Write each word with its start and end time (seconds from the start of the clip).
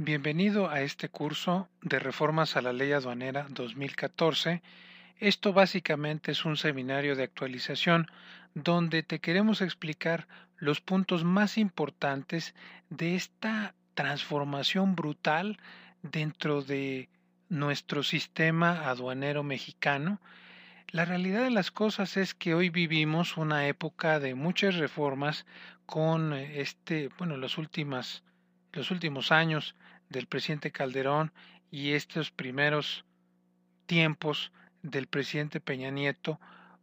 Bienvenido 0.00 0.70
a 0.70 0.82
este 0.82 1.08
curso 1.08 1.68
de 1.82 1.98
Reformas 1.98 2.54
a 2.56 2.62
la 2.62 2.72
Ley 2.72 2.92
Aduanera 2.92 3.48
2014. 3.50 4.62
Esto 5.18 5.52
básicamente 5.52 6.30
es 6.30 6.44
un 6.44 6.56
seminario 6.56 7.16
de 7.16 7.24
actualización 7.24 8.06
donde 8.54 9.02
te 9.02 9.18
queremos 9.18 9.60
explicar 9.60 10.28
los 10.56 10.80
puntos 10.80 11.24
más 11.24 11.58
importantes 11.58 12.54
de 12.90 13.16
esta 13.16 13.74
transformación 13.94 14.94
brutal 14.94 15.58
dentro 16.02 16.62
de 16.62 17.08
nuestro 17.48 18.04
sistema 18.04 18.88
aduanero 18.88 19.42
mexicano. 19.42 20.20
La 20.90 21.06
realidad 21.06 21.42
de 21.42 21.50
las 21.50 21.72
cosas 21.72 22.16
es 22.16 22.34
que 22.34 22.54
hoy 22.54 22.70
vivimos 22.70 23.36
una 23.36 23.66
época 23.66 24.20
de 24.20 24.36
muchas 24.36 24.76
reformas 24.76 25.44
con 25.86 26.34
este, 26.34 27.10
bueno, 27.18 27.36
las 27.36 27.58
últimas 27.58 28.22
los 28.72 28.90
últimos 28.90 29.32
años 29.32 29.74
del 30.08 30.26
presidente 30.26 30.70
Calderón 30.70 31.32
y 31.70 31.92
estos 31.92 32.30
primeros 32.30 33.04
tiempos 33.86 34.52
del 34.82 35.06
presidente 35.06 35.60
Peña 35.60 35.90
Nieto, 35.90 36.40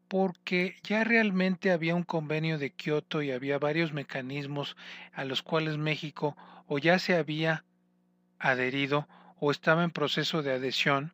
porque 0.08 0.76
ya 0.84 1.04
realmente 1.04 1.72
había 1.72 1.96
un 1.96 2.04
convenio 2.04 2.58
de 2.58 2.72
Kioto 2.72 3.22
y 3.22 3.32
había 3.32 3.58
varios 3.58 3.94
mecanismos 3.94 4.76
a 5.14 5.26
los 5.26 5.42
cuales 5.42 5.78
México 5.78 6.38
o 6.68 6.78
ya 6.78 7.00
se 7.00 7.16
había 7.16 7.64
adherido 8.38 9.08
o 9.40 9.52
estaba 9.52 9.84
en 9.84 9.92
proceso 9.92 10.44
de 10.44 10.54
adhesión, 10.54 11.14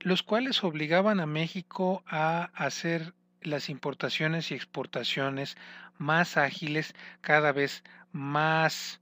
los 0.00 0.22
cuales 0.22 0.62
obligaban 0.62 1.20
a 1.20 1.26
México 1.26 2.04
a 2.06 2.50
hacer 2.54 3.14
las 3.40 3.68
importaciones 3.68 4.50
y 4.50 4.54
exportaciones 4.54 5.56
más 5.96 6.36
ágiles, 6.36 6.94
cada 7.20 7.52
vez 7.52 7.82
más 8.12 9.00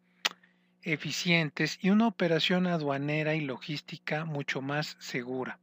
eficientes 0.92 1.78
y 1.82 1.90
una 1.90 2.06
operación 2.06 2.66
aduanera 2.66 3.34
y 3.34 3.40
logística 3.40 4.24
mucho 4.24 4.62
más 4.62 4.96
segura. 5.00 5.58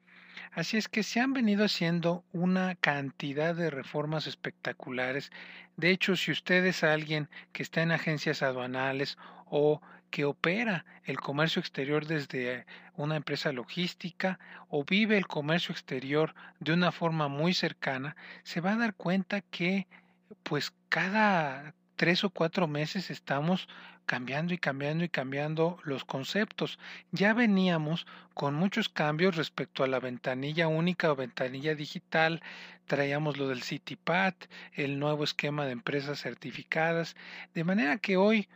Así 0.51 0.77
es 0.77 0.87
que 0.87 1.01
se 1.01 1.19
han 1.19 1.33
venido 1.33 1.65
haciendo 1.65 2.23
una 2.31 2.75
cantidad 2.75 3.55
de 3.55 3.69
reformas 3.69 4.27
espectaculares. 4.27 5.31
De 5.77 5.89
hecho, 5.89 6.15
si 6.15 6.31
usted 6.31 6.65
es 6.65 6.83
alguien 6.83 7.29
que 7.53 7.63
está 7.63 7.81
en 7.81 7.91
agencias 7.91 8.43
aduanales 8.43 9.17
o 9.45 9.81
que 10.11 10.25
opera 10.25 10.85
el 11.05 11.19
comercio 11.19 11.59
exterior 11.59 12.05
desde 12.05 12.67
una 12.95 13.15
empresa 13.15 13.51
logística 13.51 14.37
o 14.69 14.83
vive 14.83 15.17
el 15.17 15.25
comercio 15.25 15.71
exterior 15.71 16.35
de 16.59 16.73
una 16.73 16.91
forma 16.91 17.29
muy 17.29 17.55
cercana, 17.55 18.15
se 18.43 18.61
va 18.61 18.73
a 18.73 18.77
dar 18.77 18.93
cuenta 18.93 19.41
que 19.41 19.87
pues 20.43 20.71
cada 20.89 21.73
tres 21.95 22.23
o 22.23 22.29
cuatro 22.29 22.67
meses 22.67 23.09
estamos 23.09 23.67
cambiando 24.05 24.53
y 24.53 24.57
cambiando 24.57 25.03
y 25.03 25.09
cambiando 25.09 25.79
los 25.83 26.05
conceptos. 26.05 26.79
Ya 27.11 27.33
veníamos 27.33 28.05
con 28.33 28.55
muchos 28.55 28.89
cambios 28.89 29.35
respecto 29.35 29.83
a 29.83 29.87
la 29.87 29.99
ventanilla 29.99 30.67
única 30.67 31.11
o 31.11 31.15
ventanilla 31.15 31.75
digital, 31.75 32.41
traíamos 32.85 33.37
lo 33.37 33.47
del 33.47 33.63
CityPad, 33.63 34.33
el 34.73 34.99
nuevo 34.99 35.23
esquema 35.23 35.65
de 35.65 35.71
empresas 35.71 36.21
certificadas, 36.21 37.15
de 37.53 37.63
manera 37.63 37.97
que 37.97 38.17
hoy 38.17 38.47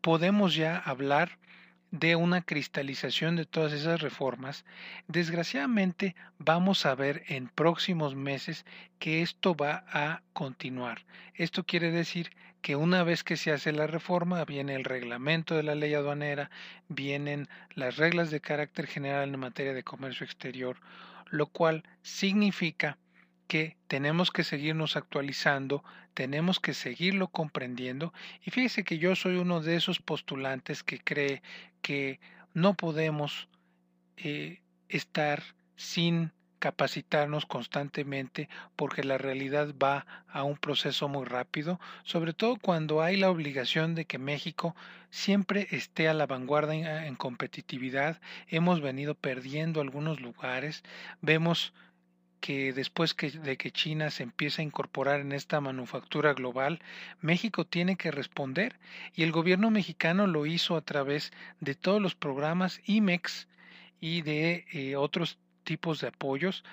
podemos 0.00 0.54
ya 0.54 0.78
hablar 0.78 1.38
de 1.92 2.16
una 2.16 2.40
cristalización 2.40 3.36
de 3.36 3.44
todas 3.44 3.72
esas 3.72 4.00
reformas, 4.00 4.64
desgraciadamente 5.08 6.16
vamos 6.38 6.86
a 6.86 6.94
ver 6.94 7.22
en 7.28 7.48
próximos 7.48 8.16
meses 8.16 8.64
que 8.98 9.22
esto 9.22 9.54
va 9.54 9.84
a 9.88 10.22
continuar. 10.32 11.04
Esto 11.34 11.64
quiere 11.64 11.90
decir 11.90 12.32
que 12.62 12.76
una 12.76 13.02
vez 13.02 13.22
que 13.22 13.36
se 13.36 13.52
hace 13.52 13.72
la 13.72 13.86
reforma, 13.86 14.44
viene 14.46 14.74
el 14.74 14.84
reglamento 14.84 15.54
de 15.54 15.64
la 15.64 15.74
ley 15.74 15.92
aduanera, 15.92 16.50
vienen 16.88 17.48
las 17.74 17.98
reglas 17.98 18.30
de 18.30 18.40
carácter 18.40 18.86
general 18.86 19.28
en 19.28 19.38
materia 19.40 19.74
de 19.74 19.84
comercio 19.84 20.24
exterior, 20.24 20.78
lo 21.28 21.46
cual 21.46 21.84
significa 22.00 22.96
que 23.52 23.76
tenemos 23.86 24.30
que 24.30 24.44
seguirnos 24.44 24.96
actualizando, 24.96 25.84
tenemos 26.14 26.58
que 26.58 26.72
seguirlo 26.72 27.28
comprendiendo 27.28 28.14
y 28.46 28.50
fíjese 28.50 28.82
que 28.82 28.96
yo 28.96 29.14
soy 29.14 29.36
uno 29.36 29.60
de 29.60 29.76
esos 29.76 30.00
postulantes 30.00 30.82
que 30.82 30.98
cree 30.98 31.42
que 31.82 32.18
no 32.54 32.72
podemos 32.72 33.48
eh, 34.16 34.62
estar 34.88 35.42
sin 35.76 36.32
capacitarnos 36.60 37.44
constantemente 37.44 38.48
porque 38.74 39.04
la 39.04 39.18
realidad 39.18 39.74
va 39.74 40.06
a 40.28 40.44
un 40.44 40.56
proceso 40.56 41.10
muy 41.10 41.26
rápido, 41.26 41.78
sobre 42.04 42.32
todo 42.32 42.56
cuando 42.56 43.02
hay 43.02 43.18
la 43.18 43.28
obligación 43.28 43.94
de 43.94 44.06
que 44.06 44.16
México 44.16 44.74
siempre 45.10 45.68
esté 45.72 46.08
a 46.08 46.14
la 46.14 46.26
vanguardia 46.26 47.06
en 47.06 47.16
competitividad. 47.16 48.18
Hemos 48.48 48.80
venido 48.80 49.14
perdiendo 49.14 49.82
algunos 49.82 50.22
lugares, 50.22 50.82
vemos 51.20 51.74
que 52.42 52.72
después 52.72 53.14
que, 53.14 53.30
de 53.30 53.56
que 53.56 53.70
China 53.70 54.10
se 54.10 54.24
empieza 54.24 54.60
a 54.60 54.64
incorporar 54.64 55.20
en 55.20 55.30
esta 55.30 55.60
manufactura 55.60 56.34
global, 56.34 56.80
México 57.20 57.64
tiene 57.64 57.94
que 57.94 58.10
responder 58.10 58.80
y 59.14 59.22
el 59.22 59.30
gobierno 59.30 59.70
mexicano 59.70 60.26
lo 60.26 60.44
hizo 60.44 60.74
a 60.76 60.80
través 60.80 61.32
de 61.60 61.76
todos 61.76 62.02
los 62.02 62.16
programas 62.16 62.80
IMEX 62.84 63.46
y 64.00 64.22
de 64.22 64.66
eh, 64.72 64.96
otros 64.96 65.38
tipos 65.62 66.00
de 66.00 66.08
apoyos, 66.08 66.64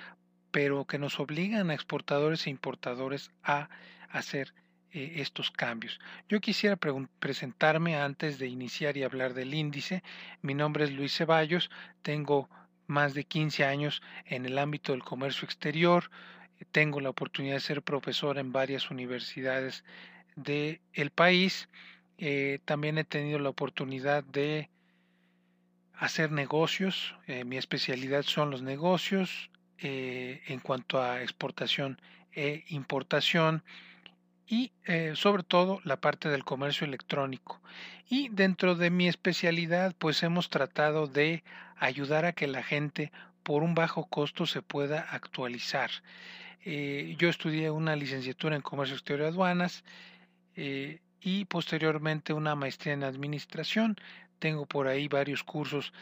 pero 0.49 0.85
que 0.85 0.97
nos 0.97 1.19
obligan 1.19 1.69
a 1.69 1.75
exportadores 1.75 2.47
e 2.47 2.49
importadores 2.49 3.29
a 3.43 3.69
hacer 4.09 4.55
eh, 4.91 5.13
estos 5.17 5.51
cambios. 5.51 5.99
Yo 6.29 6.41
quisiera 6.41 6.77
presentarme 7.19 7.95
antes 7.95 8.39
de 8.39 8.47
iniciar 8.47 8.97
y 8.97 9.03
hablar 9.03 9.35
del 9.35 9.53
índice. 9.53 10.01
Mi 10.41 10.55
nombre 10.55 10.85
es 10.85 10.91
Luis 10.91 11.15
Ceballos, 11.15 11.69
tengo 12.01 12.49
más 12.89 13.13
de 13.13 13.23
15 13.23 13.63
años 13.65 14.01
en 14.25 14.45
el 14.45 14.57
ámbito 14.57 14.91
del 14.91 15.03
comercio 15.03 15.45
exterior. 15.45 16.09
Tengo 16.71 16.99
la 16.99 17.09
oportunidad 17.09 17.55
de 17.55 17.61
ser 17.61 17.81
profesor 17.81 18.37
en 18.37 18.51
varias 18.51 18.91
universidades 18.91 19.83
del 20.35 20.81
el 20.93 21.11
país. 21.11 21.69
Eh, 22.17 22.59
también 22.65 22.97
he 22.97 23.05
tenido 23.05 23.39
la 23.39 23.49
oportunidad 23.49 24.23
de 24.23 24.69
hacer 25.93 26.31
negocios. 26.31 27.15
Eh, 27.27 27.45
mi 27.45 27.57
especialidad 27.57 28.23
son 28.23 28.49
los 28.49 28.61
negocios 28.61 29.51
eh, 29.77 30.41
en 30.47 30.59
cuanto 30.59 31.01
a 31.01 31.21
exportación 31.21 32.01
e 32.33 32.65
importación 32.69 33.63
y 34.49 34.71
eh, 34.85 35.13
sobre 35.15 35.43
todo 35.43 35.79
la 35.83 36.01
parte 36.01 36.27
del 36.27 36.43
comercio 36.43 36.85
electrónico. 36.85 37.61
Y 38.09 38.29
dentro 38.29 38.73
de 38.73 38.89
mi 38.89 39.07
especialidad 39.07 39.95
pues 39.97 40.23
hemos 40.23 40.49
tratado 40.49 41.05
de 41.05 41.43
ayudar 41.77 42.25
a 42.25 42.33
que 42.33 42.47
la 42.47 42.63
gente 42.63 43.11
por 43.43 43.61
un 43.61 43.75
bajo 43.75 44.05
costo 44.05 44.47
se 44.47 44.63
pueda 44.63 45.01
actualizar. 45.01 45.91
Eh, 46.65 47.15
yo 47.19 47.29
estudié 47.29 47.69
una 47.69 47.95
licenciatura 47.95 48.55
en 48.55 48.63
comercio 48.63 48.95
exterior 48.95 49.27
y 49.27 49.31
aduanas 49.31 49.83
eh, 50.55 50.99
y 51.21 51.45
posteriormente 51.45 52.33
una 52.33 52.55
maestría 52.55 52.93
en 52.93 53.03
administración. 53.03 53.97
Tengo 54.39 54.65
por 54.65 54.87
ahí 54.87 55.07
varios 55.07 55.43
cursos 55.43 55.93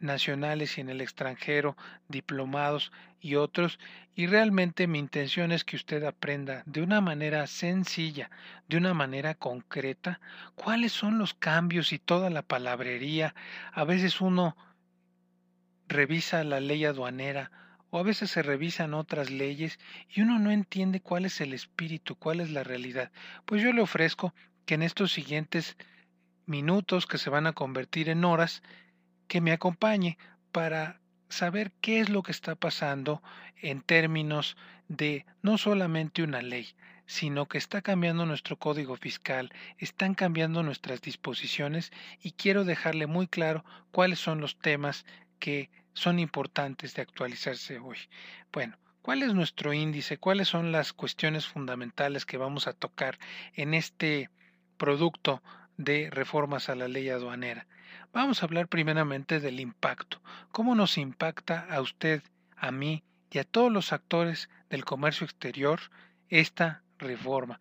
nacionales 0.00 0.78
y 0.78 0.80
en 0.80 0.88
el 0.88 1.00
extranjero, 1.00 1.76
diplomados 2.08 2.92
y 3.20 3.36
otros, 3.36 3.78
y 4.14 4.26
realmente 4.26 4.86
mi 4.86 4.98
intención 4.98 5.52
es 5.52 5.64
que 5.64 5.76
usted 5.76 6.04
aprenda 6.04 6.62
de 6.66 6.82
una 6.82 7.00
manera 7.00 7.46
sencilla, 7.46 8.30
de 8.68 8.76
una 8.76 8.94
manera 8.94 9.34
concreta, 9.34 10.20
cuáles 10.54 10.92
son 10.92 11.18
los 11.18 11.34
cambios 11.34 11.92
y 11.92 11.98
toda 11.98 12.30
la 12.30 12.42
palabrería. 12.42 13.34
A 13.72 13.84
veces 13.84 14.20
uno 14.20 14.56
revisa 15.88 16.44
la 16.44 16.60
ley 16.60 16.84
aduanera 16.84 17.50
o 17.90 17.98
a 17.98 18.02
veces 18.02 18.30
se 18.30 18.42
revisan 18.42 18.94
otras 18.94 19.30
leyes 19.30 19.78
y 20.08 20.22
uno 20.22 20.38
no 20.38 20.50
entiende 20.50 21.00
cuál 21.00 21.24
es 21.24 21.40
el 21.40 21.52
espíritu, 21.52 22.16
cuál 22.16 22.40
es 22.40 22.50
la 22.50 22.64
realidad. 22.64 23.12
Pues 23.44 23.62
yo 23.62 23.72
le 23.72 23.82
ofrezco 23.82 24.34
que 24.64 24.74
en 24.74 24.82
estos 24.82 25.12
siguientes 25.12 25.76
minutos 26.46 27.06
que 27.06 27.18
se 27.18 27.30
van 27.30 27.46
a 27.46 27.52
convertir 27.52 28.08
en 28.08 28.24
horas, 28.24 28.62
que 29.28 29.40
me 29.40 29.52
acompañe 29.52 30.18
para 30.52 31.00
saber 31.28 31.72
qué 31.80 32.00
es 32.00 32.08
lo 32.08 32.22
que 32.22 32.32
está 32.32 32.54
pasando 32.54 33.22
en 33.60 33.82
términos 33.82 34.56
de 34.88 35.26
no 35.42 35.58
solamente 35.58 36.22
una 36.22 36.42
ley, 36.42 36.68
sino 37.06 37.46
que 37.46 37.58
está 37.58 37.82
cambiando 37.82 38.26
nuestro 38.26 38.56
código 38.56 38.96
fiscal, 38.96 39.52
están 39.78 40.14
cambiando 40.14 40.62
nuestras 40.62 41.00
disposiciones 41.00 41.92
y 42.20 42.32
quiero 42.32 42.64
dejarle 42.64 43.06
muy 43.06 43.26
claro 43.26 43.64
cuáles 43.90 44.18
son 44.18 44.40
los 44.40 44.58
temas 44.58 45.04
que 45.38 45.70
son 45.92 46.18
importantes 46.18 46.94
de 46.94 47.02
actualizarse 47.02 47.78
hoy. 47.78 47.96
Bueno, 48.52 48.76
¿cuál 49.02 49.22
es 49.22 49.34
nuestro 49.34 49.72
índice? 49.72 50.18
¿Cuáles 50.18 50.48
son 50.48 50.72
las 50.72 50.92
cuestiones 50.92 51.46
fundamentales 51.46 52.26
que 52.26 52.36
vamos 52.36 52.66
a 52.66 52.72
tocar 52.72 53.18
en 53.54 53.74
este 53.74 54.30
producto 54.76 55.42
de 55.76 56.10
reformas 56.10 56.68
a 56.68 56.74
la 56.74 56.88
ley 56.88 57.08
aduanera. 57.08 57.66
Vamos 58.12 58.42
a 58.42 58.46
hablar 58.46 58.68
primeramente 58.68 59.40
del 59.40 59.60
impacto. 59.60 60.20
¿Cómo 60.52 60.74
nos 60.74 60.98
impacta 60.98 61.66
a 61.70 61.80
usted, 61.80 62.22
a 62.56 62.70
mí 62.70 63.02
y 63.30 63.38
a 63.38 63.44
todos 63.44 63.70
los 63.70 63.92
actores 63.92 64.48
del 64.70 64.84
comercio 64.84 65.24
exterior 65.24 65.80
esta 66.28 66.82
reforma? 66.98 67.60